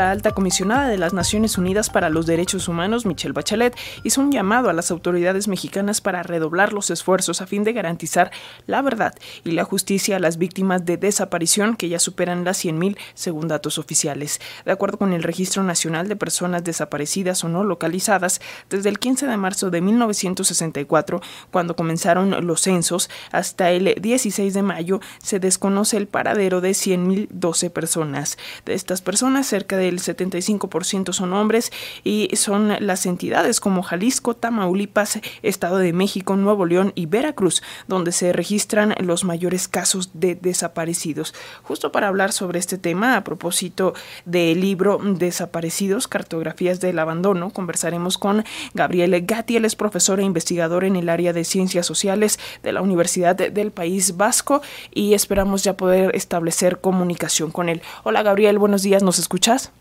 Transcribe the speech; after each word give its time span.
La 0.00 0.12
alta 0.12 0.30
comisionada 0.30 0.86
de 0.86 0.96
las 0.96 1.12
Naciones 1.12 1.58
Unidas 1.58 1.90
para 1.90 2.08
los 2.08 2.24
Derechos 2.24 2.68
Humanos, 2.68 3.04
Michelle 3.04 3.32
Bachelet, 3.32 3.76
hizo 4.04 4.20
un 4.20 4.30
llamado 4.30 4.70
a 4.70 4.72
las 4.72 4.92
autoridades 4.92 5.48
mexicanas 5.48 6.00
para 6.00 6.22
redoblar 6.22 6.72
los 6.72 6.90
esfuerzos 6.90 7.40
a 7.40 7.48
fin 7.48 7.64
de 7.64 7.72
garantizar 7.72 8.30
la 8.68 8.80
verdad 8.80 9.12
y 9.42 9.50
la 9.50 9.64
justicia 9.64 10.14
a 10.14 10.20
las 10.20 10.38
víctimas 10.38 10.84
de 10.86 10.98
desaparición 10.98 11.74
que 11.74 11.88
ya 11.88 11.98
superan 11.98 12.44
las 12.44 12.64
100.000 12.64 12.96
según 13.14 13.48
datos 13.48 13.76
oficiales. 13.76 14.40
De 14.64 14.70
acuerdo 14.70 14.98
con 14.98 15.12
el 15.12 15.24
Registro 15.24 15.64
Nacional 15.64 16.06
de 16.06 16.14
Personas 16.14 16.62
Desaparecidas 16.62 17.42
o 17.42 17.48
No 17.48 17.64
Localizadas, 17.64 18.40
desde 18.70 18.90
el 18.90 19.00
15 19.00 19.26
de 19.26 19.36
marzo 19.36 19.68
de 19.70 19.80
1964, 19.80 21.20
cuando 21.50 21.74
comenzaron 21.74 22.46
los 22.46 22.60
censos, 22.60 23.10
hasta 23.32 23.72
el 23.72 23.96
16 24.00 24.54
de 24.54 24.62
mayo, 24.62 25.00
se 25.20 25.40
desconoce 25.40 25.96
el 25.96 26.06
paradero 26.06 26.60
de 26.60 26.70
100.012 26.70 27.70
personas. 27.70 28.38
De 28.64 28.74
estas 28.74 29.02
personas, 29.02 29.48
cerca 29.48 29.76
de 29.76 29.87
el 29.88 30.00
75% 30.00 31.12
son 31.12 31.32
hombres 31.32 31.72
y 32.04 32.30
son 32.36 32.74
las 32.80 33.06
entidades 33.06 33.60
como 33.60 33.82
Jalisco, 33.82 34.34
Tamaulipas, 34.34 35.20
Estado 35.42 35.78
de 35.78 35.92
México, 35.92 36.36
Nuevo 36.36 36.66
León 36.66 36.92
y 36.94 37.06
Veracruz, 37.06 37.62
donde 37.86 38.12
se 38.12 38.32
registran 38.32 38.94
los 39.00 39.24
mayores 39.24 39.68
casos 39.68 40.10
de 40.14 40.34
desaparecidos. 40.34 41.34
Justo 41.62 41.92
para 41.92 42.08
hablar 42.08 42.32
sobre 42.32 42.58
este 42.58 42.78
tema, 42.78 43.16
a 43.16 43.24
propósito 43.24 43.94
del 44.24 44.60
libro 44.60 44.98
Desaparecidos, 45.02 46.08
Cartografías 46.08 46.80
del 46.80 46.98
Abandono, 46.98 47.50
conversaremos 47.50 48.18
con 48.18 48.44
Gabriel 48.74 49.24
Gatti, 49.26 49.56
él 49.56 49.64
es 49.64 49.76
profesor 49.76 50.20
e 50.20 50.24
investigador 50.24 50.84
en 50.84 50.96
el 50.96 51.08
área 51.08 51.32
de 51.32 51.44
ciencias 51.44 51.86
sociales 51.86 52.38
de 52.62 52.72
la 52.72 52.82
Universidad 52.82 53.36
del 53.36 53.70
País 53.70 54.16
Vasco 54.16 54.62
y 54.92 55.14
esperamos 55.14 55.64
ya 55.64 55.76
poder 55.76 56.14
establecer 56.14 56.80
comunicación 56.80 57.50
con 57.50 57.68
él. 57.68 57.82
Hola 58.04 58.22
Gabriel, 58.22 58.58
buenos 58.58 58.82
días, 58.82 59.02
¿nos 59.02 59.18
escuchas? 59.18 59.72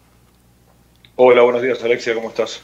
Hola, 1.20 1.42
buenos 1.42 1.64
días 1.64 1.84
Alexia, 1.84 2.14
¿cómo 2.14 2.30
estás? 2.30 2.62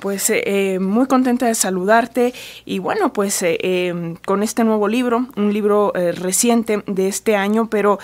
Pues 0.00 0.28
eh, 0.30 0.42
eh, 0.44 0.78
muy 0.80 1.06
contenta 1.06 1.46
de 1.46 1.54
saludarte 1.54 2.34
y 2.64 2.80
bueno, 2.80 3.12
pues 3.12 3.40
eh, 3.44 3.58
em, 3.60 4.16
con 4.16 4.42
este 4.42 4.64
nuevo 4.64 4.88
libro, 4.88 5.28
un 5.36 5.52
libro 5.52 5.92
reciente 5.94 6.82
de 6.88 7.06
este 7.06 7.36
año, 7.36 7.70
pero 7.70 8.00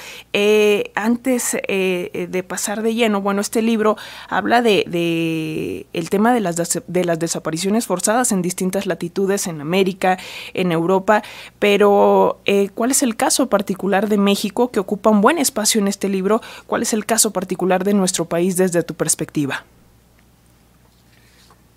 antes 0.94 1.56
de 1.66 2.44
pasar 2.46 2.82
de 2.82 2.94
lleno, 2.94 3.20
bueno, 3.20 3.40
este 3.40 3.60
libro 3.60 3.96
habla 4.28 4.62
de, 4.62 4.84
de 4.86 5.86
el 5.92 6.10
tema 6.10 6.32
de 6.32 6.38
las, 6.38 6.80
de 6.86 7.04
las 7.04 7.18
desapariciones 7.18 7.86
forzadas 7.86 8.30
en 8.30 8.40
distintas 8.40 8.86
latitudes 8.86 9.48
en 9.48 9.60
América, 9.60 10.16
en 10.54 10.70
Europa, 10.70 11.24
pero 11.58 12.38
¿cuál 12.76 12.92
es 12.92 13.02
el 13.02 13.16
caso 13.16 13.48
particular 13.48 14.08
de 14.08 14.18
México 14.18 14.70
que 14.70 14.78
ocupa 14.78 15.10
un 15.10 15.22
buen 15.22 15.38
espacio 15.38 15.80
en 15.80 15.88
este 15.88 16.08
libro? 16.08 16.40
¿Cuál 16.68 16.82
es 16.82 16.92
el 16.92 17.04
caso 17.04 17.32
particular 17.32 17.82
de 17.82 17.94
nuestro 17.94 18.26
país 18.26 18.56
desde 18.56 18.84
tu 18.84 18.94
perspectiva? 18.94 19.64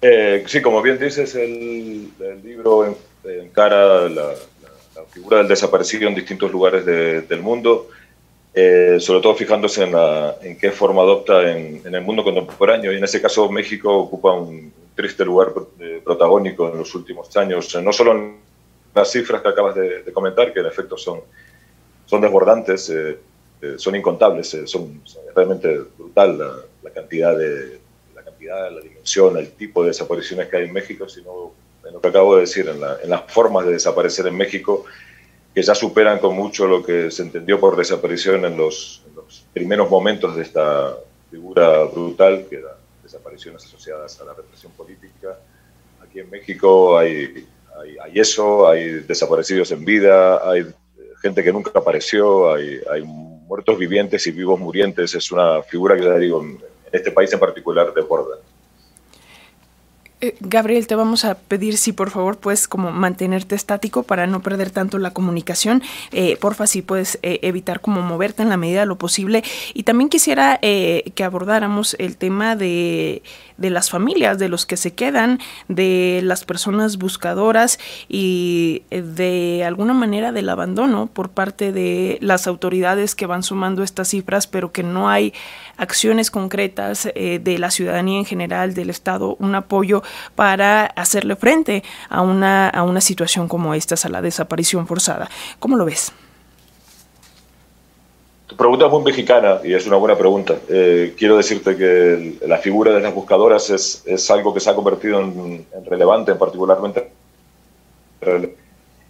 Eh, 0.02 0.44
sí, 0.48 0.62
como 0.64 0.82
bien 0.82 0.98
dices, 0.98 1.36
el, 1.36 2.10
libro 2.44 2.98
encara 3.24 4.10
la, 4.10 4.34
figura 5.12 5.40
del 5.40 5.48
desaparecido 5.48 6.08
en 6.08 6.16
distintos 6.16 6.52
lugares 6.52 6.86
del 6.86 7.42
mundo, 7.42 7.90
eh, 8.54 8.98
sobre 9.00 9.22
todo 9.22 9.36
fijándose 9.36 9.84
en, 9.84 10.58
qué 10.58 10.72
forma 10.72 11.02
adopta 11.04 11.52
en, 11.52 11.82
el 11.86 12.02
mundo 12.02 12.24
contemporáneo. 12.24 12.92
Y 12.92 12.98
en 12.98 13.04
ese 13.04 13.22
caso 13.22 13.50
México 13.50 13.96
ocupa 13.96 14.34
un 14.34 14.74
triste 14.96 15.24
lugar 15.24 15.54
protagónico 16.04 16.70
en 16.70 16.78
los 16.78 16.96
últimos 16.96 17.36
años, 17.38 17.76
no 17.82 17.94
solo 17.94 18.14
en 18.14 18.38
las 18.96 19.12
cifras 19.12 19.42
que 19.42 19.50
acabas 19.50 19.76
de, 19.76 20.04
comentar, 20.14 20.52
que 20.52 20.62
en 20.62 20.66
efecto 20.66 20.98
son, 20.98 21.22
son 22.06 22.22
desbordantes, 22.22 22.90
eh, 22.90 23.18
son 23.78 23.96
incontables, 23.96 24.58
son, 24.66 25.02
realmente 25.36 25.82
brutal 25.98 26.38
la 26.82 26.90
cantidad 26.90 27.38
de 27.38 27.81
la 28.42 28.82
dimensión, 28.82 29.38
el 29.38 29.52
tipo 29.52 29.84
de 29.84 29.90
desapariciones 29.90 30.48
que 30.48 30.58
hay 30.58 30.66
en 30.66 30.74
México, 30.74 31.08
sino 31.08 31.54
en 31.86 31.94
lo 31.94 32.02
que 32.02 32.08
acabo 32.08 32.36
de 32.36 32.42
decir, 32.42 32.68
en, 32.68 32.80
las 32.80 33.32
formas 33.32 33.66
de 33.66 33.74
desaparecer 33.74 34.28
en 34.28 34.38
México, 34.38 34.86
que 35.54 35.62
ya 35.62 35.76
superan 35.76 36.20
con 36.20 36.36
mucho 36.36 36.68
lo 36.68 36.84
que 36.84 37.12
se 37.12 37.24
entendió 37.24 37.60
por 37.60 37.76
desaparición 37.76 38.46
en 38.46 38.58
los, 38.58 39.04
primeros 39.54 39.90
momentos 39.90 40.36
de 40.36 40.44
esta 40.44 40.96
figura 41.30 41.84
brutal, 41.86 42.46
que 42.50 42.58
eran 42.58 42.76
desapariciones 43.04 43.64
asociadas 43.66 44.20
a 44.22 44.26
la 44.26 44.34
represión 44.34 44.72
política. 44.74 45.38
Aquí 46.02 46.20
en 46.20 46.30
México 46.30 46.98
hay, 46.98 47.46
hay, 48.02 48.20
eso, 48.20 48.68
hay 48.68 49.02
desaparecidos 49.02 49.72
en 49.72 49.86
vida, 49.86 50.50
hay 50.50 50.66
gente 51.22 51.44
que 51.44 51.54
nunca 51.54 51.72
apareció, 51.76 52.54
hay, 52.54 52.80
hay 52.92 53.02
muertos 53.04 53.78
vivientes 53.78 54.26
y 54.28 54.32
vivos 54.32 54.60
murientes. 54.60 55.14
Es 55.14 55.32
una 55.32 55.62
figura 55.64 55.96
que 55.96 56.04
ya 56.04 56.18
digo, 56.18 56.44
este 56.92 57.12
país 57.12 57.32
en 57.34 57.40
particular 57.40 57.94
de 57.94 58.02
Borda. 58.02 58.38
Eh, 60.22 60.36
Gabriel, 60.40 60.86
te 60.86 60.96
vamos 60.96 61.26
a 61.26 61.34
pedir 61.34 61.78
si 61.78 61.94
por 61.94 62.12
favor 62.12 62.38
puedes 62.38 62.68
como 62.68 62.92
mantenerte 62.92 63.56
estático 63.56 64.04
para 64.04 64.28
no 64.28 64.42
perder 64.42 64.70
tanto 64.70 65.00
la 65.00 65.12
comunicación. 65.12 65.82
Eh, 66.12 66.38
porfa, 66.38 66.68
si 66.68 66.84
puedes 66.84 67.18
eh, 67.24 67.40
evitar 67.42 67.82
como 67.82 68.02
moverte 68.02 68.44
en 68.44 68.50
la 68.50 68.58
medida 68.58 68.82
de 68.82 68.86
lo 68.86 69.00
posible. 69.00 69.44
Y 69.74 69.84
también 69.84 70.10
quisiera 70.10 70.60
que 70.62 71.24
abordáramos 71.24 71.96
el 71.98 72.18
tema 72.18 72.56
de, 72.56 73.24
de, 73.58 73.70
las 73.70 73.90
familias, 73.90 74.38
de 74.38 74.48
los 74.48 74.66
que 74.66 74.78
se 74.78 74.94
quedan, 74.94 75.40
de 75.68 76.22
las 76.24 76.46
personas 76.46 76.98
buscadoras 76.98 77.80
y 78.08 78.84
de 78.90 79.64
alguna 79.66 79.94
manera 79.94 80.32
del 80.32 80.50
abandono 80.50 81.08
por 81.08 81.30
parte 81.30 81.72
de 81.72 82.18
las 82.22 82.48
autoridades 82.48 83.16
que 83.16 83.26
van 83.26 83.44
sumando 83.44 83.82
estas 83.82 84.10
cifras, 84.10 84.46
pero 84.46 84.72
que 84.72 84.84
no 84.84 85.10
hay 85.10 85.34
acciones 85.78 86.30
concretas 86.30 87.10
de 87.16 87.58
la 87.58 87.72
ciudadanía 87.72 88.20
en 88.20 88.26
general, 88.26 88.74
del 88.74 88.90
Estado, 88.90 89.36
un 89.40 89.56
apoyo 89.56 90.04
para 90.36 90.86
hacerle 90.86 91.36
frente 91.36 91.84
a 92.10 92.22
una, 92.22 92.70
a 92.70 92.84
una 92.84 93.02
situación 93.02 93.48
como 93.48 93.74
esta, 93.74 93.96
a 94.04 94.10
la 94.10 94.22
desaparición 94.22 94.88
forzada. 94.88 95.30
¿Cómo 95.60 95.76
lo 95.76 95.86
ves? 95.86 96.14
Tu 98.48 98.56
pregunta 98.56 98.86
es 98.86 98.92
muy 98.92 99.04
mexicana 99.04 99.62
y 99.64 99.74
es 99.74 99.88
una 99.88 99.96
buena 99.96 100.18
pregunta. 100.18 100.56
Eh, 100.68 101.14
quiero 101.18 101.38
decirte 101.38 101.78
que 101.78 102.38
la 102.46 102.58
figura 102.58 102.92
de 102.92 103.00
las 103.00 103.14
buscadoras 103.14 103.70
es, 103.70 104.04
es 104.06 104.30
algo 104.30 104.54
que 104.54 104.60
se 104.60 104.70
ha 104.70 104.76
convertido 104.76 105.22
en, 105.22 105.66
relevante, 105.86 106.34
en 106.34 106.38
particularmente 106.38 107.12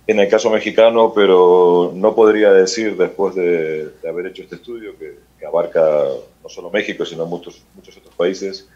en 0.07 0.19
el 0.19 0.27
caso 0.29 0.49
mexicano, 0.49 1.11
pero 1.13 1.91
no 1.95 2.13
podría 2.13 2.51
decir 2.51 2.95
después 2.95 3.33
de, 3.35 3.89
haber 4.07 4.27
hecho 4.27 4.43
este 4.43 4.55
estudio 4.55 4.97
que, 4.97 5.17
que, 5.39 5.45
abarca 5.45 6.05
no 6.43 6.49
solo 6.49 6.69
México, 6.69 7.03
sino 7.05 7.25
muchos, 7.25 7.63
muchos 7.75 7.97
otros 7.97 8.13
países, 8.15 8.69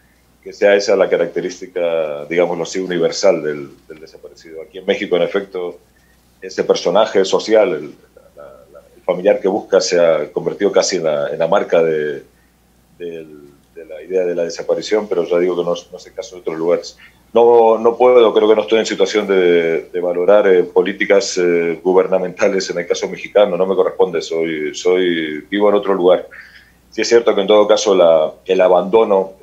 que 0.46 0.54
sea 0.54 0.76
esa 0.76 0.96
la 0.96 1.10
característica, 1.10 2.24
digámoslo 2.26 2.66
así, 2.66 2.78
universal 2.78 3.42
del, 3.42 4.00
desaparecido. 4.00 4.62
Aquí 4.62 4.78
en 4.78 4.86
México, 4.86 5.16
en 5.16 5.24
efecto, 5.24 5.80
ese 6.40 6.64
personaje 6.64 7.26
social, 7.26 7.74
el, 7.74 7.94
familiar 9.04 9.40
que 9.40 9.48
busca, 9.48 9.82
se 9.82 10.00
ha 10.00 10.32
convertido 10.32 10.72
casi 10.72 10.98
en 10.98 11.04
la, 11.04 11.48
marca 11.48 11.82
de, 11.82 12.24
la 13.00 14.04
idea 14.04 14.24
de 14.24 14.36
la 14.36 14.44
desaparición, 14.44 15.08
pero 15.08 15.26
ya 15.26 15.40
digo 15.40 15.56
que 15.56 15.64
no, 15.64 15.74
no 15.92 15.98
es 15.98 16.06
el 16.06 16.14
caso 16.14 16.36
en 16.36 16.42
otros 16.42 16.58
lugares. 16.58 16.98
No, 17.34 17.80
no 17.80 17.98
puedo, 17.98 18.32
creo 18.32 18.48
que 18.48 18.56
no 18.56 18.62
estoy 18.62 18.80
en 18.80 18.86
situación 18.86 19.26
de, 19.26 19.90
valorar 20.00 20.48
eh, 20.48 20.64
políticas 20.64 21.40
eh, 21.40 21.80
gubernamentales 21.84 22.70
en 22.70 22.78
el 22.78 22.88
caso 22.88 23.10
mexicano, 23.10 23.58
no 23.58 23.66
me 23.66 23.76
corresponde, 23.76 24.22
soy, 24.22 24.76
soy 24.76 25.40
vivo 25.50 25.70
en 25.70 25.76
otro 25.76 25.96
lugar. 25.96 26.28
Sí 26.92 27.02
es 27.02 27.10
cierto 27.10 27.34
que 27.34 27.42
en 27.42 27.48
todo 27.48 27.68
caso 27.68 27.96
la, 27.96 28.32
el 28.46 28.62
abandono 28.62 29.34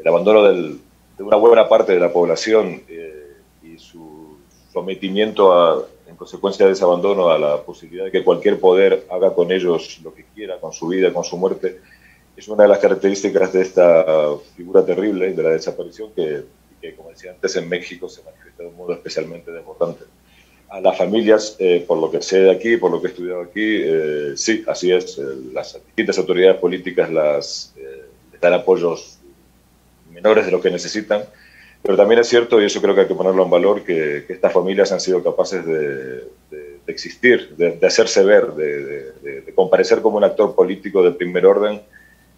el 0.00 0.08
abandono 0.08 0.42
de 0.44 0.78
una 1.18 1.36
buena 1.36 1.68
parte 1.68 1.92
de 1.92 2.00
la 2.00 2.12
población 2.12 2.82
eh, 2.88 3.36
y 3.62 3.78
su 3.78 4.38
sometimiento 4.72 5.52
a, 5.52 5.84
en 6.08 6.16
consecuencia 6.16 6.66
de 6.66 6.72
ese 6.72 6.84
abandono 6.84 7.28
a 7.28 7.38
la 7.38 7.62
posibilidad 7.62 8.06
de 8.06 8.10
que 8.10 8.24
cualquier 8.24 8.58
poder 8.58 9.06
haga 9.10 9.34
con 9.34 9.52
ellos 9.52 10.00
lo 10.02 10.14
que 10.14 10.24
quiera, 10.34 10.58
con 10.58 10.72
su 10.72 10.88
vida, 10.88 11.12
con 11.12 11.24
su 11.24 11.36
muerte, 11.36 11.80
es 12.36 12.48
una 12.48 12.62
de 12.62 12.68
las 12.68 12.78
características 12.78 13.52
de 13.52 13.60
esta 13.60 14.36
figura 14.56 14.84
terrible 14.84 15.32
de 15.32 15.42
la 15.42 15.50
desaparición 15.50 16.10
que, 16.14 16.44
como 16.96 17.10
decía 17.10 17.32
antes, 17.32 17.54
en 17.56 17.68
México 17.68 18.08
se 18.08 18.22
manifiesta 18.22 18.62
de 18.62 18.68
un 18.70 18.76
modo 18.76 18.94
especialmente 18.94 19.50
desbordante. 19.50 20.04
A 20.70 20.80
las 20.80 20.96
familias, 20.96 21.56
eh, 21.58 21.84
por 21.86 21.98
lo 21.98 22.10
que 22.10 22.22
sé 22.22 22.40
de 22.42 22.50
aquí, 22.50 22.76
por 22.76 22.92
lo 22.92 23.00
que 23.00 23.08
he 23.08 23.10
estudiado 23.10 23.42
aquí, 23.42 23.82
eh, 23.82 24.32
sí, 24.36 24.64
así 24.68 24.92
es. 24.92 25.18
las 25.52 25.78
distintas 25.84 26.16
autoridades 26.16 26.58
políticas 26.60 27.10
las, 27.10 27.74
les 28.32 28.40
dan 28.40 28.54
apoyos 28.54 29.19
menores 30.10 30.46
de 30.46 30.52
lo 30.52 30.60
que 30.60 30.70
necesitan. 30.70 31.22
Pero 31.82 31.96
también 31.96 32.20
es 32.20 32.28
cierto, 32.28 32.60
y 32.60 32.66
eso 32.66 32.82
creo 32.82 32.94
que 32.94 33.02
hay 33.02 33.08
que 33.08 33.14
ponerlo 33.14 33.42
en 33.42 33.50
valor, 33.50 33.82
que, 33.82 34.26
estas 34.28 34.52
familias 34.52 34.92
han 34.92 35.00
sido 35.00 35.22
capaces 35.22 35.64
de, 35.64 36.24
existir, 36.86 37.54
de, 37.56 37.86
hacerse 37.86 38.22
ver, 38.22 38.52
de, 38.52 39.52
comparecer 39.54 40.00
como 40.02 40.16
un 40.16 40.24
actor 40.24 40.54
político 40.54 41.02
de 41.02 41.12
primer 41.12 41.46
orden, 41.46 41.80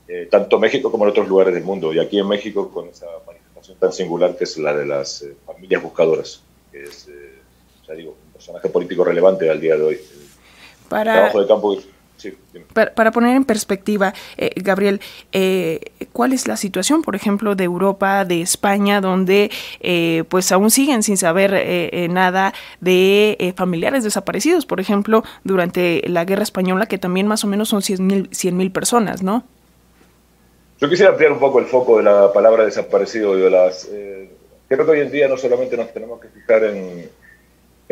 eh, 0.09 0.29
tanto 0.31 0.59
México 0.59 0.91
como 0.91 1.05
en 1.05 1.11
otros 1.11 1.29
lugares 1.29 1.55
del 1.55 1.65
mundo. 1.65 1.93
Y 1.93 1.99
aquí 1.99 2.19
en 2.19 2.29
México 2.29 2.71
con 2.71 2.89
esa 2.89 3.07
manifestación 3.27 3.79
tan 3.79 3.93
singular 3.93 4.37
que 4.37 4.45
es 4.45 4.59
la 4.59 4.75
de 4.75 4.87
las 4.87 5.23
eh, 5.23 5.35
familias 5.47 5.83
buscadoras, 5.83 6.43
que 6.71 6.83
es, 6.83 7.09
eh, 7.09 7.35
ya 7.87 7.95
digo, 7.95 8.17
un 8.27 8.33
personaje 8.33 8.69
político 8.69 9.05
relevante 9.05 9.49
al 9.51 9.61
día 9.61 9.77
de 9.77 9.83
hoy. 9.83 10.01
Para... 10.89 11.33
de 11.33 11.47
campo 11.47 11.77
para, 12.73 13.11
poner 13.11 13.37
en 13.37 13.45
perspectiva, 13.45 14.15
eh, 14.37 14.51
Gabriel, 14.57 15.01
eh, 15.33 15.81
¿cuál 16.13 16.33
es 16.33 16.47
la 16.47 16.57
situación, 16.57 17.03
por 17.03 17.17
ejemplo, 17.17 17.55
de 17.55 17.65
Europa, 17.65 18.25
de 18.25 18.41
España, 18.41 19.01
donde 19.01 19.51
eh, 19.81 20.25
pues 20.29 20.53
aún 20.53 20.71
siguen 20.71 21.03
sin 21.03 21.17
saber 21.17 21.53
nada 22.11 22.55
de 22.81 23.55
familiares 23.57 24.05
desaparecidos, 24.05 24.67
por 24.67 24.81
ejemplo, 24.81 25.25
durante 25.45 26.03
la 26.07 26.25
guerra 26.25 26.43
española, 26.43 26.87
que 26.87 26.99
también 26.99 27.27
más 27.27 27.45
o 27.45 27.47
menos 27.47 27.69
son 27.69 27.83
100 27.83 28.57
mil 28.57 28.73
personas, 28.73 29.23
¿no? 29.23 29.45
Yo 30.81 30.89
quisiera 30.89 31.13
ampliar 31.13 31.33
un 31.33 31.39
poco 31.39 31.61
el 31.61 31.67
foco 31.67 31.99
de 31.99 32.05
la 32.05 32.33
palabra 32.33 32.65
desaparecido. 32.65 33.37
De 33.37 33.51
las, 33.51 33.89
creo 34.69 34.85
que 34.85 34.91
hoy 34.91 35.01
en 35.01 35.13
día 35.13 35.29
no 35.29 35.37
solamente 35.37 35.77
nos 35.77 35.93
tenemos 35.93 36.21
que 36.21 36.29
fijar 36.29 36.65
en 36.65 37.09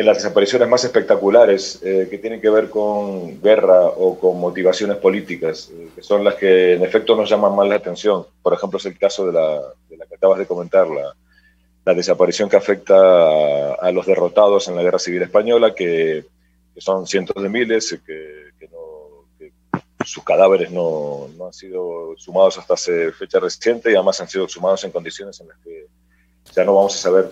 en 0.00 0.06
las 0.06 0.16
desapariciones 0.16 0.66
más 0.66 0.82
espectaculares 0.82 1.78
eh, 1.82 2.08
que 2.10 2.16
tienen 2.16 2.40
que 2.40 2.48
ver 2.48 2.70
con 2.70 3.38
guerra 3.42 3.82
o 3.82 4.18
con 4.18 4.40
motivaciones 4.40 4.96
políticas, 4.96 5.70
eh, 5.74 5.90
que 5.94 6.02
son 6.02 6.24
las 6.24 6.36
que 6.36 6.72
en 6.72 6.82
efecto 6.82 7.14
nos 7.14 7.28
llaman 7.28 7.54
más 7.54 7.68
la 7.68 7.74
atención. 7.74 8.24
Por 8.42 8.54
ejemplo, 8.54 8.78
es 8.78 8.86
el 8.86 8.96
caso 8.96 9.26
de 9.26 9.34
la, 9.34 9.60
de 9.90 9.98
la 9.98 10.06
que 10.06 10.14
acabas 10.14 10.38
de 10.38 10.46
comentar, 10.46 10.88
la, 10.88 11.14
la 11.84 11.92
desaparición 11.92 12.48
que 12.48 12.56
afecta 12.56 13.74
a, 13.74 13.92
los 13.92 14.06
derrotados 14.06 14.68
en 14.68 14.76
la 14.76 14.82
Guerra 14.82 14.98
Civil 14.98 15.20
Española, 15.20 15.74
que, 15.74 16.24
que 16.74 16.80
son 16.80 17.06
cientos 17.06 17.42
de 17.42 17.50
miles, 17.50 17.92
eh, 17.92 18.00
que, 18.06 18.52
que, 18.58 18.68
no, 18.68 19.26
que 19.38 19.52
sus 20.06 20.24
cadáveres 20.24 20.70
no, 20.70 21.28
no, 21.36 21.48
han 21.48 21.52
sido 21.52 22.14
sumados 22.16 22.56
hasta 22.56 22.72
hace 22.72 23.12
fecha 23.12 23.38
reciente 23.38 23.92
y 23.92 23.96
además 23.96 24.18
han 24.18 24.30
sido 24.30 24.48
sumados 24.48 24.82
en 24.82 24.92
condiciones 24.92 25.38
en 25.42 25.48
las 25.48 25.58
que 25.58 25.88
ya 26.54 26.64
no 26.64 26.74
vamos 26.74 26.94
a 26.94 26.98
saber, 26.98 27.30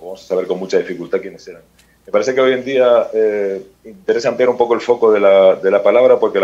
vamos 0.00 0.22
a 0.22 0.26
saber 0.28 0.46
con 0.46 0.60
mucha 0.60 0.78
dificultad 0.78 1.20
quiénes 1.20 1.48
eran. 1.48 1.62
Me 2.06 2.12
parece 2.12 2.34
que 2.34 2.40
hoy 2.40 2.52
en 2.54 2.64
día 2.64 3.08
eh, 3.12 3.62
interesa 3.84 4.28
ampliar 4.28 4.48
un 4.48 4.56
poco 4.56 4.74
el 4.74 4.80
foco 4.80 5.12
de 5.12 5.20
la, 5.20 5.56
de 5.56 5.70
la 5.70 5.82
palabra 5.82 6.18
porque 6.18 6.40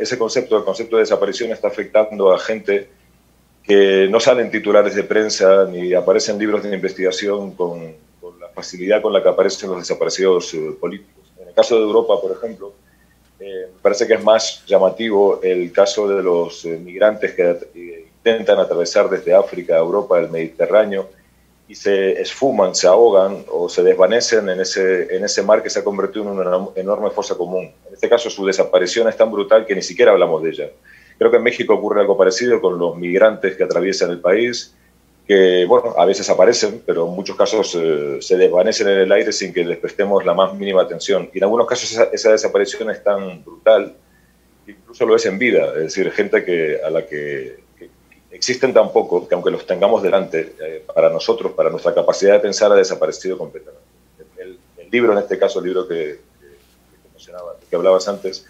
ese 0.00 0.18
concepto, 0.18 0.56
el 0.56 0.64
concepto 0.64 0.96
de 0.96 1.02
desaparición 1.02 1.52
está 1.52 1.68
afectando 1.68 2.32
a 2.32 2.38
gente 2.38 2.88
que 3.62 4.08
no 4.10 4.18
salen 4.20 4.50
titulares 4.50 4.94
de 4.94 5.04
prensa 5.04 5.66
ni 5.70 5.94
aparecen 5.94 6.38
libros 6.38 6.62
de 6.62 6.74
investigación 6.74 7.52
con, 7.52 7.94
la 8.40 8.48
facilidad 8.48 9.02
con 9.02 9.12
la 9.12 9.22
que 9.22 9.28
aparecen 9.28 9.70
los 9.70 9.78
desaparecidos 9.78 10.52
eh, 10.54 10.74
políticos. 10.80 11.32
En 11.40 11.48
el 11.48 11.54
caso 11.54 11.76
de 11.76 11.82
Europa, 11.82 12.20
por 12.20 12.32
ejemplo, 12.32 12.72
eh, 13.38 13.68
me 13.72 13.80
parece 13.82 14.06
que 14.06 14.14
es 14.14 14.24
más 14.24 14.64
llamativo 14.66 15.40
el 15.42 15.70
caso 15.70 16.08
de 16.08 16.22
los 16.22 16.64
migrantes 16.64 17.34
que 17.34 18.04
intentan 18.16 18.58
atravesar 18.58 19.08
desde 19.10 19.34
África 19.34 19.74
a 19.74 19.78
Europa 19.78 20.18
el 20.18 20.30
Mediterráneo 20.30 21.10
y 21.66 21.74
se 21.74 22.20
esfuman, 22.20 22.74
se 22.74 22.86
ahogan 22.86 23.44
o 23.50 23.68
se 23.68 23.82
desvanecen 23.82 24.48
en 24.48 24.60
ese, 24.60 25.16
en 25.16 25.24
ese 25.24 25.42
mar 25.42 25.62
que 25.62 25.70
se 25.70 25.80
ha 25.80 25.84
convertido 25.84 26.24
en 26.24 26.38
una 26.38 26.68
enorme 26.76 27.10
fosa 27.10 27.36
común. 27.36 27.72
En 27.86 27.94
este 27.94 28.08
caso 28.08 28.28
su 28.28 28.44
desaparición 28.44 29.08
es 29.08 29.16
tan 29.16 29.32
brutal 29.32 29.64
que 29.64 29.74
ni 29.74 29.82
siquiera 29.82 30.12
hablamos 30.12 30.42
de 30.42 30.50
ella. 30.50 30.70
Creo 31.16 31.30
que 31.30 31.38
en 31.38 31.42
México 31.42 31.74
ocurre 31.74 32.00
algo 32.00 32.18
parecido 32.18 32.60
con 32.60 32.78
los 32.78 32.96
migrantes 32.96 33.56
que 33.56 33.64
atraviesan 33.64 34.10
el 34.10 34.20
país, 34.20 34.74
que 35.26 35.64
bueno, 35.64 35.94
a 35.96 36.04
veces 36.04 36.28
aparecen, 36.28 36.82
pero 36.84 37.08
en 37.08 37.14
muchos 37.14 37.34
casos 37.34 37.74
eh, 37.80 38.18
se 38.20 38.36
desvanecen 38.36 38.88
en 38.88 38.98
el 38.98 39.12
aire 39.12 39.32
sin 39.32 39.54
que 39.54 39.64
les 39.64 39.78
prestemos 39.78 40.22
la 40.26 40.34
más 40.34 40.52
mínima 40.54 40.82
atención. 40.82 41.30
Y 41.32 41.38
en 41.38 41.44
algunos 41.44 41.66
casos 41.66 41.90
esa, 41.92 42.04
esa 42.12 42.32
desaparición 42.32 42.90
es 42.90 43.02
tan 43.02 43.42
brutal, 43.42 43.96
incluso 44.66 45.06
lo 45.06 45.16
es 45.16 45.24
en 45.24 45.38
vida, 45.38 45.68
es 45.76 45.84
decir, 45.84 46.10
gente 46.10 46.44
que, 46.44 46.78
a 46.84 46.90
la 46.90 47.06
que 47.06 47.63
existen 48.34 48.74
tan 48.74 48.92
poco 48.92 49.26
que 49.28 49.34
aunque 49.34 49.50
los 49.50 49.64
tengamos 49.64 50.02
delante, 50.02 50.54
eh, 50.60 50.84
para 50.92 51.08
nosotros, 51.08 51.52
para 51.52 51.70
nuestra 51.70 51.94
capacidad 51.94 52.34
de 52.34 52.40
pensar, 52.40 52.70
ha 52.72 52.74
desaparecido 52.74 53.38
completamente. 53.38 53.84
El, 54.36 54.58
libro, 54.90 55.12
en 55.12 55.18
este 55.18 55.38
caso, 55.38 55.58
el 55.58 55.64
libro 55.66 55.88
que, 55.88 56.20
que, 57.68 57.76
hablabas 57.76 58.06
antes, 58.06 58.46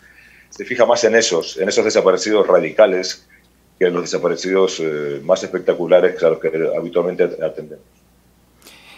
se 0.51 0.65
fija 0.65 0.85
más 0.85 1.05
en 1.05 1.15
esos, 1.15 1.57
en 1.57 1.69
esos 1.69 1.85
desaparecidos 1.85 2.47
radicales 2.47 3.27
que 3.79 3.87
en 3.87 3.95
los 3.95 4.03
desaparecidos 4.03 4.79
eh, 4.81 5.21
más 5.23 5.43
espectaculares 5.43 6.23
a 6.23 6.31
los 6.31 6.39
que 6.39 6.49
habitualmente 6.77 7.25
atendemos. 7.25 7.85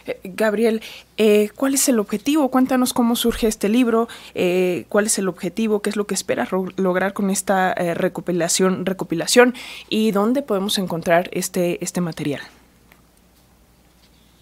Eh, 0.06 0.18
Gabriel, 0.24 0.82
eh, 1.16 1.50
¿cuál 1.54 1.74
es 1.74 1.88
el 1.88 1.98
objetivo? 1.98 2.50
Cuéntanos 2.50 2.92
cómo 2.92 3.16
surge 3.16 3.46
este 3.46 3.68
libro, 3.68 4.08
eh, 4.34 4.84
cuál 4.88 5.06
es 5.06 5.18
el 5.18 5.28
objetivo, 5.28 5.80
qué 5.80 5.90
es 5.90 5.96
lo 5.96 6.06
que 6.06 6.14
esperas 6.14 6.50
lograr 6.76 7.12
con 7.12 7.30
esta 7.30 7.74
recopilación, 7.74 8.86
recopilación 8.86 9.54
y 9.88 10.10
dónde 10.12 10.42
podemos 10.42 10.78
encontrar 10.78 11.28
este, 11.32 11.82
este 11.82 12.00
material. 12.00 12.42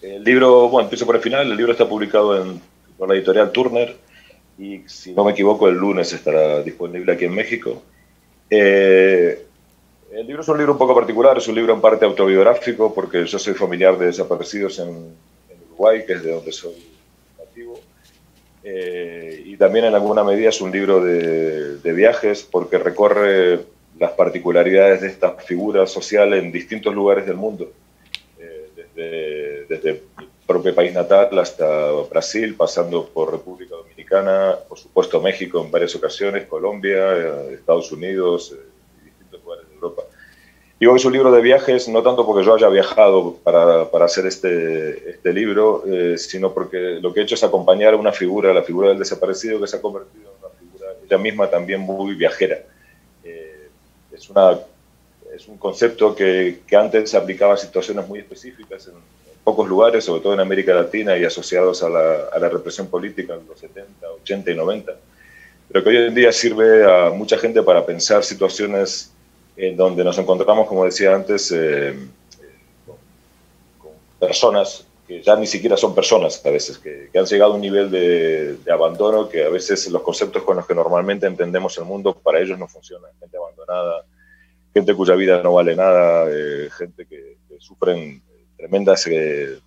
El 0.01 0.23
libro, 0.23 0.69
bueno, 0.69 0.85
empiezo 0.85 1.05
por 1.05 1.15
el 1.15 1.21
final, 1.21 1.49
el 1.49 1.57
libro 1.57 1.71
está 1.71 1.87
publicado 1.89 2.41
en, 2.41 2.61
por 2.97 3.09
la 3.09 3.15
editorial 3.15 3.51
Turner 3.51 3.97
y 4.57 4.81
si 4.85 5.13
no 5.13 5.23
me 5.23 5.31
equivoco 5.31 5.67
el 5.67 5.75
lunes 5.75 6.13
estará 6.13 6.61
disponible 6.61 7.11
aquí 7.11 7.25
en 7.25 7.33
México. 7.33 7.81
el 8.49 9.37
libro 10.27 10.43
es 10.43 10.47
un 10.47 10.57
libro 10.57 10.73
un 10.73 10.77
poco 10.77 10.93
particular, 10.93 11.37
es 11.37 11.47
un 11.47 11.55
libro 11.55 11.73
en 11.73 11.81
parte 11.81 12.05
autobiográfico 12.05 12.93
porque 12.93 13.25
yo 13.25 13.39
soy 13.39 13.55
familiar 13.55 13.97
de 13.97 14.05
desaparecidos 14.05 14.79
en, 14.79 15.15
que 16.05 16.13
es 16.13 16.23
de 16.23 16.31
donde 16.31 16.51
soy 16.51 16.75
nativo. 17.37 17.79
Eh, 18.63 19.43
y 19.45 19.57
también 19.57 19.85
en 19.85 19.93
alguna 19.93 20.23
medida 20.23 20.49
es 20.49 20.59
un 20.61 20.71
libro 20.71 21.03
de, 21.03 21.93
viajes 21.93 22.43
porque 22.43 22.77
recorre 22.77 23.59
las 23.99 24.11
particularidades 24.11 25.01
de 25.01 25.07
esta 25.07 25.33
figura 25.33 25.85
social 25.87 26.33
en 26.33 26.51
distintos 26.51 26.93
lugares 26.93 27.25
del 27.25 27.37
mundo, 27.37 27.71
eh, 28.39 28.69
desde, 28.75 29.65
desde, 29.65 29.89
el 29.91 30.01
propio 30.45 30.75
país 30.75 30.93
natal 30.93 31.37
hasta 31.39 31.91
Brasil, 32.09 32.55
pasando 32.55 33.07
por 33.07 33.31
República 33.31 33.75
Dominicana, 33.75 34.55
por 34.67 34.77
supuesto 34.77 35.21
México 35.21 35.63
en 35.63 35.71
varias 35.71 35.95
ocasiones, 35.95 36.45
Colombia, 36.47 37.17
eh, 37.17 37.53
Estados 37.53 37.91
Unidos 37.91 38.55
y 39.01 39.05
distintos 39.05 39.43
lugares 39.43 39.69
de 39.69 39.75
Europa. 39.75 40.03
Digo 40.77 40.93
es 40.93 41.05
un 41.05 41.13
libro 41.13 41.31
de 41.31 41.41
viajes, 41.41 41.87
no 41.87 42.03
tanto 42.03 42.25
porque 42.25 42.45
yo 42.45 42.53
haya 42.53 42.67
viajado 42.67 43.37
para, 43.43 43.89
para 43.89 44.05
hacer 44.05 44.25
este, 44.25 45.09
este 45.11 45.31
libro, 45.31 45.83
eh, 45.87 46.17
sino 46.17 46.53
porque 46.53 46.99
lo 47.01 47.13
que 47.13 47.21
he 47.21 47.23
hecho 47.23 47.35
es 47.35 47.43
acompañar 47.45 47.93
a 47.93 47.97
una 47.97 48.11
figura, 48.11 48.53
la 48.53 48.61
figura 48.61 48.89
del 48.89 48.99
desaparecido, 48.99 49.61
que 49.61 49.67
se 49.67 49.77
ha 49.77 49.81
convertido 49.81 50.31
en 50.31 50.39
una 50.39 50.53
figura 50.59 50.91
ella 51.05 51.17
misma 51.17 51.49
también 51.49 51.79
muy 51.79 52.15
viajera. 52.15 52.59
Eh, 53.23 53.69
es, 54.11 54.29
una, 54.29 54.59
es 55.33 55.47
un 55.47 55.57
concepto 55.57 56.13
que, 56.13 56.59
que, 56.67 56.75
antes 56.75 57.09
se 57.09 57.15
aplicaba 57.15 57.53
a 57.53 57.57
situaciones 57.57 58.05
muy 58.05 58.19
específicas 58.19 58.87
en, 58.87 58.95
pocos 59.45 59.69
lugares, 59.69 60.03
sobre 60.03 60.21
todo 60.21 60.33
en 60.33 60.39
América 60.39 60.73
Latina 60.73 61.15
y 61.15 61.23
asociados 61.23 61.83
a 61.83 61.89
la, 61.89 62.29
a 62.33 62.39
la 62.39 62.49
represión 62.49 62.87
política 62.87 63.35
en 63.35 63.47
los 63.47 63.59
70, 63.59 64.11
80 64.23 64.51
y 64.51 64.55
90, 64.55 64.95
pero 65.67 65.83
que 65.83 65.89
hoy 65.91 65.97
en 65.97 66.15
día 66.15 66.31
sirve 66.31 66.83
a 66.83 67.11
mucha 67.11 67.37
gente 67.37 67.61
para 67.61 67.85
pensar 67.85 68.23
situaciones 68.23 69.14
en 69.57 69.77
donde 69.77 70.03
nos 70.03 70.17
encontramos, 70.17 70.67
como 70.67 70.85
decía 70.85 71.15
antes, 71.15 71.51
eh, 71.51 71.95
con, 72.85 73.91
personas 74.19 74.85
que 75.07 75.21
ya 75.21 75.35
ni 75.35 75.45
siquiera 75.45 75.77
son 75.77 75.93
personas 75.93 76.43
a 76.45 76.49
veces, 76.49 76.77
que, 76.79 77.09
han 77.17 77.25
llegado 77.25 77.53
a 77.53 77.55
un 77.55 77.61
nivel 77.61 77.91
de, 77.91 78.57
abandono 78.71 79.29
que 79.29 79.45
a 79.45 79.49
veces 79.49 79.87
los 79.89 80.01
conceptos 80.01 80.43
con 80.43 80.57
los 80.57 80.65
que 80.65 80.73
normalmente 80.73 81.27
entendemos 81.27 81.77
el 81.77 81.85
mundo 81.85 82.13
para 82.15 82.39
ellos 82.39 82.57
no 82.57 82.67
funcionan. 82.67 83.11
Gente 83.19 83.37
abandonada, 83.37 84.05
gente 84.73 84.95
cuya 84.95 85.15
vida 85.15 85.41
no 85.43 85.53
vale 85.53 85.75
nada, 85.75 86.25
eh, 86.29 86.69
gente 86.77 87.05
que, 87.05 87.35
sufren 87.57 88.21
tremendas 88.57 89.07
eh, 89.07 89.57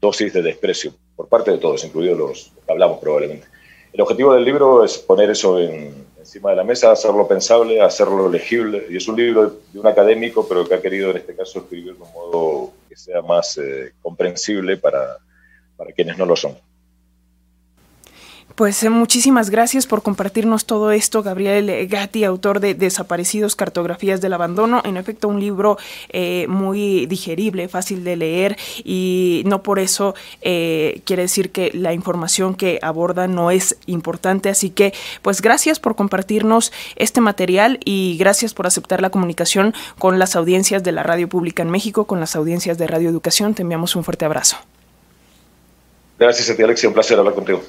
dosis 0.00 0.32
de 0.32 0.42
desprecio 0.42 0.92
por 1.16 1.28
parte 1.28 1.50
de 1.50 1.58
todos, 1.58 1.82
incluidos 1.82 2.18
los 2.18 2.52
que 2.64 2.72
hablamos 2.72 2.98
probablemente. 2.98 3.46
El 3.92 4.00
objetivo 4.02 4.34
del 4.34 4.44
libro 4.44 4.84
es 4.84 4.98
poner 4.98 5.30
eso 5.30 5.58
en, 5.58 6.06
encima 6.32 6.48
de 6.48 6.56
la 6.56 6.64
mesa, 6.64 6.90
hacerlo 6.90 7.28
pensable, 7.28 7.82
hacerlo 7.82 8.26
legible. 8.26 8.86
Y 8.88 8.96
es 8.96 9.06
un 9.06 9.16
libro 9.16 9.58
de 9.70 9.78
un 9.78 9.86
académico, 9.86 10.48
pero 10.48 10.66
que 10.66 10.74
ha 10.74 10.80
querido 10.80 11.10
en 11.10 11.18
este 11.18 11.36
caso 11.36 11.58
escribir 11.58 11.94
de 11.94 12.02
un 12.02 12.10
modo 12.10 12.72
que 12.88 12.96
sea 12.96 13.20
más 13.20 13.58
eh, 13.58 13.92
comprensible 14.00 14.78
para, 14.78 15.18
para 15.76 15.92
quienes 15.92 16.16
no 16.16 16.24
lo 16.24 16.34
son. 16.34 16.56
Pues 18.54 18.82
eh, 18.82 18.90
muchísimas 18.90 19.48
gracias 19.48 19.86
por 19.86 20.02
compartirnos 20.02 20.66
todo 20.66 20.92
esto, 20.92 21.22
Gabriel 21.22 21.88
Gatti, 21.88 22.24
autor 22.24 22.60
de 22.60 22.74
Desaparecidos, 22.74 23.56
Cartografías 23.56 24.20
del 24.20 24.34
Abandono. 24.34 24.82
En 24.84 24.96
efecto, 24.96 25.28
un 25.28 25.40
libro 25.40 25.78
eh, 26.10 26.46
muy 26.48 27.06
digerible, 27.06 27.68
fácil 27.68 28.04
de 28.04 28.16
leer 28.16 28.58
y 28.84 29.42
no 29.46 29.62
por 29.62 29.78
eso 29.78 30.14
eh, 30.42 31.00
quiere 31.04 31.22
decir 31.22 31.50
que 31.50 31.70
la 31.72 31.94
información 31.94 32.54
que 32.54 32.78
aborda 32.82 33.26
no 33.26 33.50
es 33.50 33.76
importante. 33.86 34.50
Así 34.50 34.70
que, 34.70 34.92
pues 35.22 35.40
gracias 35.40 35.80
por 35.80 35.96
compartirnos 35.96 36.72
este 36.96 37.20
material 37.20 37.80
y 37.84 38.16
gracias 38.18 38.52
por 38.52 38.66
aceptar 38.66 39.00
la 39.00 39.10
comunicación 39.10 39.74
con 39.98 40.18
las 40.18 40.36
audiencias 40.36 40.82
de 40.82 40.92
la 40.92 41.02
Radio 41.02 41.28
Pública 41.28 41.62
en 41.62 41.70
México, 41.70 42.04
con 42.04 42.20
las 42.20 42.36
audiencias 42.36 42.76
de 42.76 42.86
Radio 42.86 43.08
Educación. 43.08 43.54
Te 43.54 43.62
enviamos 43.62 43.96
un 43.96 44.04
fuerte 44.04 44.26
abrazo. 44.26 44.56
Gracias 46.18 46.50
a 46.50 46.56
ti. 46.56 46.86
Un 46.86 46.92
placer 46.92 47.18
hablar 47.18 47.34
contigo. 47.34 47.62